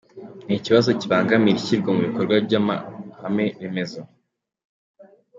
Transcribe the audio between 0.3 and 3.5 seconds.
Ni ikibazo kibangamira ishyirwa mu bikorwa ry’amahame